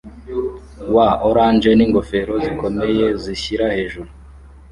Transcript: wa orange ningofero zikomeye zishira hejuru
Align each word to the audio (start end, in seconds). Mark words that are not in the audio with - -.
wa 0.95 1.09
orange 1.29 1.69
ningofero 1.77 2.33
zikomeye 2.45 3.05
zishira 3.23 3.65
hejuru 3.75 4.09